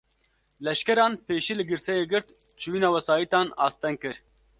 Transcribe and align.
Leşkeran, 0.65 1.13
pêşî 1.25 1.53
li 1.57 1.63
girseyê 1.71 2.05
girt, 2.11 2.27
çûyîna 2.61 2.89
wesaîtan 2.95 3.47
asteng 3.67 3.97
kir 4.01 4.15